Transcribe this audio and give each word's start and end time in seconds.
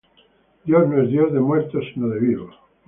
Dios 0.63 0.89
no 0.89 0.99
es 1.03 1.09
Dios 1.11 1.31
de 1.31 1.39
muertos, 1.39 1.85
sino 1.93 2.07
de 2.09 2.19
vivos. 2.19 2.55